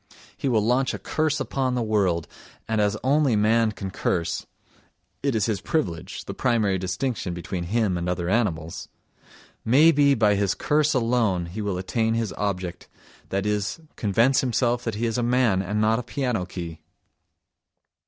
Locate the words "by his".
10.15-10.55